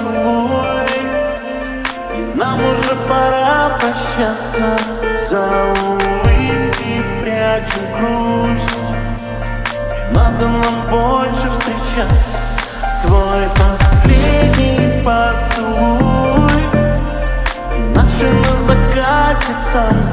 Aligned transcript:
Поцелуй 0.00 0.86
И 2.14 2.38
нам 2.38 2.58
уже 2.60 2.94
пора 3.08 3.78
прощаться. 3.78 4.76
За 5.28 5.42
улыбки 5.82 7.02
прячу 7.22 7.80
грусть. 7.98 8.82
Надо 10.14 10.48
нам 10.48 10.76
больше 10.90 11.50
встречаться. 11.58 12.38
Твой 13.04 13.44
последний 13.56 15.02
поцелуй. 15.04 16.62
И 17.76 17.78
наши 17.94 18.26
на 18.26 18.52
закате 18.66 19.54
танцы 19.72 20.09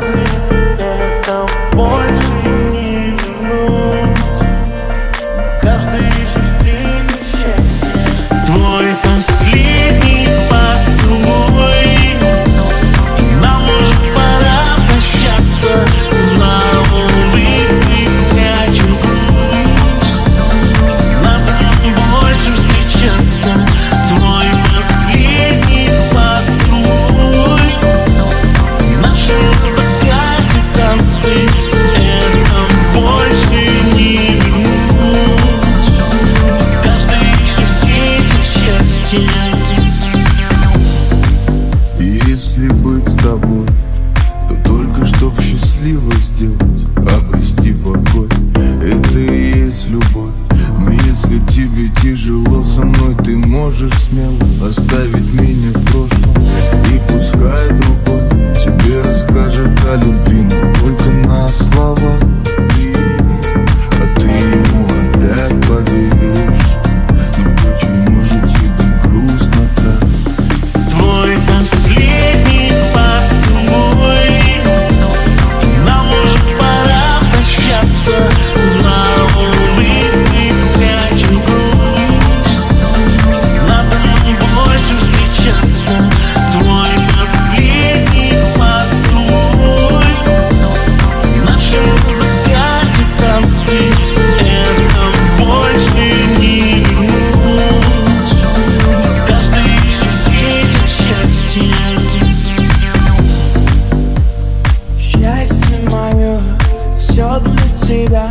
все 107.17 107.39
для 107.39 107.79
тебя 107.79 108.29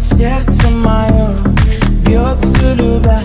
Сердце 0.00 0.70
мое 0.70 1.36
бьется 2.06 2.72
любя 2.72 3.20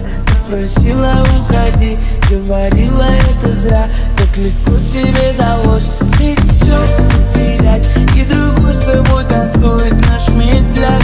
просила 0.49 1.23
уходи, 1.39 1.97
говорила 2.29 3.07
это 3.31 3.51
зря. 3.55 3.87
Как 4.17 4.35
легко 4.35 4.77
тебе 4.83 5.33
далось 5.37 5.89
ведь 6.17 6.41
все 6.51 6.75
потерять. 6.97 7.87
И 8.17 8.25
другой 8.25 8.73
с 8.73 8.81
тобой 8.81 9.23
танцует 9.25 9.93
наш 10.05 10.27
медляк 10.29 11.03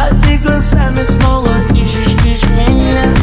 А 0.00 0.08
ты 0.22 0.36
глазами 0.38 1.00
снова 1.08 1.48
ищешь 1.72 2.22
лишь 2.24 2.44
меня. 2.50 3.14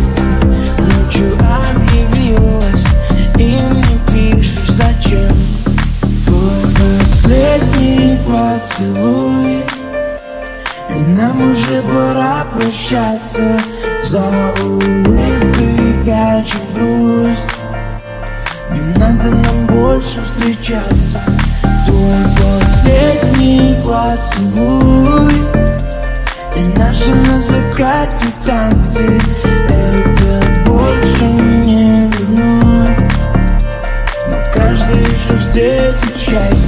Ночью 0.79 1.31
объявилась 1.75 2.85
и 3.37 3.43
мне 3.43 3.99
пишешь 4.07 4.71
зачем? 4.71 5.29
Твой 6.25 6.73
последний 6.75 8.17
поцелуй 8.25 9.70
Нам 11.07 11.49
уже 11.49 11.81
пора 11.81 12.45
прощаться. 12.53 13.59
За 14.03 14.23
улыбкой 14.61 15.95
прячем 16.03 16.59
грусть. 16.73 17.41
Не 18.71 18.79
надо 18.99 19.29
нам 19.29 19.67
больше 19.67 20.21
встречаться. 20.21 21.21
Твой 21.85 22.23
последний 22.37 23.75
поцелуй 23.83 25.33
И 26.55 26.79
наши 26.79 27.13
на 27.13 27.39
закате 27.39 28.27
танцы. 28.45 29.19
Это 29.69 30.61
больше 30.65 31.23
не 31.25 32.01
вернуть. 32.01 33.13
Но 34.27 34.37
каждый 34.53 35.01
еще 35.01 35.37
встретит 35.37 36.15
счастье 36.17 36.60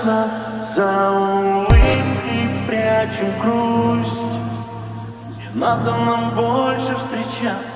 прощаться 0.00 0.30
За 0.74 1.10
улыбкой 1.10 2.48
прячем 2.66 3.40
грусть. 3.40 4.12
Не 5.38 5.60
надо 5.60 5.90
нам 5.90 6.30
больше 6.34 6.96
встречаться 6.96 7.69